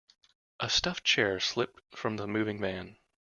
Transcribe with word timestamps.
A 0.59 0.67
stuffed 0.67 1.03
chair 1.03 1.39
slipped 1.39 1.95
from 1.95 2.17
the 2.17 2.25
moving 2.25 2.59
van. 2.59 2.97